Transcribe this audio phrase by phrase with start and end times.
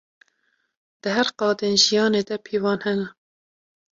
[1.01, 3.07] Di her qadên jiyanê de pîvan hene.